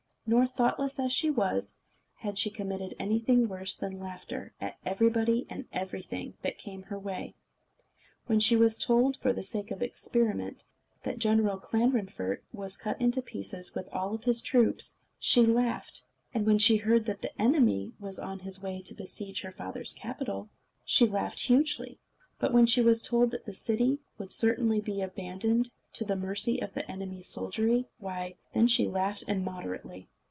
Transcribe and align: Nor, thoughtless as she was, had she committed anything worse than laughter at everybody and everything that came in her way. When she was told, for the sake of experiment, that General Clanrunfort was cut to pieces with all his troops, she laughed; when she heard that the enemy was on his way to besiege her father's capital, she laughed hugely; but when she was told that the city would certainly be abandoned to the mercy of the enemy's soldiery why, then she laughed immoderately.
Nor, 0.27 0.47
thoughtless 0.47 0.97
as 0.97 1.11
she 1.11 1.29
was, 1.29 1.75
had 2.15 2.37
she 2.37 2.49
committed 2.51 2.95
anything 2.97 3.49
worse 3.49 3.75
than 3.75 3.99
laughter 3.99 4.53
at 4.61 4.77
everybody 4.85 5.45
and 5.49 5.65
everything 5.73 6.35
that 6.41 6.57
came 6.57 6.83
in 6.83 6.85
her 6.85 6.97
way. 6.97 7.33
When 8.27 8.39
she 8.39 8.55
was 8.55 8.79
told, 8.79 9.17
for 9.17 9.33
the 9.33 9.43
sake 9.43 9.71
of 9.71 9.81
experiment, 9.81 10.67
that 11.03 11.19
General 11.19 11.57
Clanrunfort 11.59 12.45
was 12.53 12.77
cut 12.77 12.99
to 13.11 13.21
pieces 13.21 13.75
with 13.75 13.89
all 13.89 14.15
his 14.19 14.41
troops, 14.41 14.95
she 15.19 15.45
laughed; 15.45 16.03
when 16.31 16.59
she 16.59 16.77
heard 16.77 17.03
that 17.07 17.21
the 17.21 17.41
enemy 17.41 17.91
was 17.99 18.17
on 18.17 18.39
his 18.39 18.63
way 18.63 18.81
to 18.83 18.95
besiege 18.95 19.41
her 19.41 19.51
father's 19.51 19.91
capital, 19.91 20.47
she 20.85 21.05
laughed 21.07 21.41
hugely; 21.41 21.99
but 22.39 22.53
when 22.53 22.65
she 22.65 22.81
was 22.81 23.03
told 23.03 23.31
that 23.31 23.45
the 23.45 23.53
city 23.53 23.99
would 24.17 24.31
certainly 24.31 24.79
be 24.79 25.01
abandoned 25.01 25.73
to 25.91 26.05
the 26.05 26.15
mercy 26.15 26.61
of 26.61 26.73
the 26.73 26.89
enemy's 26.89 27.27
soldiery 27.27 27.85
why, 27.99 28.33
then 28.53 28.65
she 28.65 28.87
laughed 28.87 29.25
immoderately. 29.27 30.07